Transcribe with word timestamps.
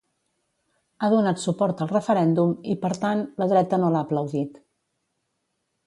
Ha 1.01 1.09
donat 1.15 1.41
suport 1.43 1.83
al 1.85 1.91
referèndum 1.91 2.55
i, 2.75 2.79
per 2.87 2.93
tant, 3.05 3.23
la 3.43 3.49
dreta 3.53 3.81
no 3.85 3.93
l'ha 3.97 4.03
aplaudit. 4.09 4.63